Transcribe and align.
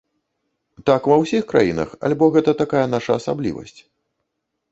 Так 0.89 1.09
ва 1.11 1.17
ўсіх 1.23 1.43
краінах 1.51 1.93
альбо 2.09 2.31
гэта 2.37 2.51
такая 2.63 2.83
наша 2.95 3.11
асаблівасць? 3.21 3.79